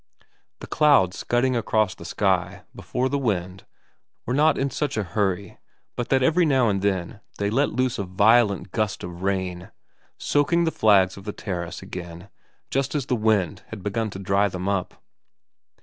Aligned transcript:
The 0.61 0.65
clouds 0.65 1.19
scudding 1.19 1.55
across 1.55 1.93
the 1.93 2.05
sky 2.05 2.63
before 2.73 3.07
the 3.07 3.19
wind 3.19 3.67
were 4.25 4.33
not 4.33 4.57
in 4.57 4.71
such 4.71 4.97
a 4.97 5.03
hurry 5.03 5.59
but 5.95 6.09
that 6.09 6.23
every 6.23 6.43
now 6.43 6.69
and 6.69 6.81
then 6.81 7.19
they 7.37 7.51
let 7.51 7.69
loose 7.69 7.99
a 7.99 8.03
violent 8.03 8.71
gust 8.71 9.03
of 9.03 9.21
ram, 9.21 9.67
soaking 10.17 10.63
the 10.63 10.71
flags 10.71 11.17
of 11.17 11.23
the 11.23 11.31
terrace 11.33 11.83
again 11.83 12.29
just 12.71 12.95
as 12.95 13.05
the 13.05 13.15
wind 13.15 13.61
had 13.67 13.83
begun 13.83 14.09
to 14.09 14.17
dry 14.17 14.47
them 14.47 14.67
up. 14.67 15.03